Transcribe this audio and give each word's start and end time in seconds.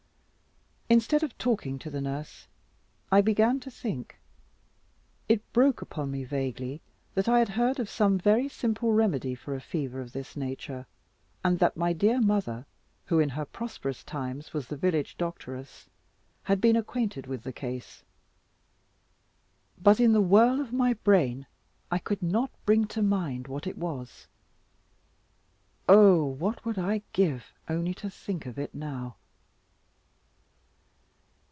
Instead 0.91 1.23
of 1.23 1.37
talking 1.37 1.79
to 1.79 1.89
the 1.89 2.01
nurse, 2.01 2.47
I 3.13 3.21
began 3.21 3.61
to 3.61 3.71
think. 3.71 4.19
It 5.29 5.53
broke 5.53 5.81
upon 5.81 6.11
me 6.11 6.25
vaguely, 6.25 6.81
that 7.15 7.29
I 7.29 7.39
had 7.39 7.47
heard 7.47 7.79
of 7.79 7.89
some 7.89 8.17
very 8.17 8.49
simple 8.49 8.91
remedy 8.91 9.33
for 9.33 9.55
a 9.55 9.61
fever 9.61 10.01
of 10.01 10.11
this 10.11 10.35
nature, 10.35 10.85
and 11.45 11.59
that 11.59 11.77
my 11.77 11.93
dear 11.93 12.19
mother, 12.19 12.65
who 13.05 13.19
in 13.19 13.29
her 13.29 13.45
prosperous 13.45 14.03
times 14.03 14.53
was 14.53 14.67
the 14.67 14.75
village 14.75 15.15
doctoress, 15.17 15.87
had 16.43 16.59
been 16.59 16.75
acquainted 16.75 17.25
with 17.25 17.43
the 17.43 17.53
case. 17.53 18.03
But 19.81 20.01
in 20.01 20.11
the 20.11 20.19
whirl 20.19 20.59
of 20.59 20.73
my 20.73 20.95
brain, 20.95 21.47
I 21.89 21.99
could 21.99 22.21
not 22.21 22.51
bring 22.65 22.83
to 22.87 23.01
mind 23.01 23.47
what 23.47 23.65
it 23.65 23.77
was. 23.77 24.27
Oh 25.87 26.25
what 26.25 26.65
would 26.65 26.77
I 26.77 27.03
give, 27.13 27.53
only 27.69 27.93
to 27.93 28.09
think 28.09 28.45
of 28.45 28.59
it 28.59 28.75
now! 28.75 29.15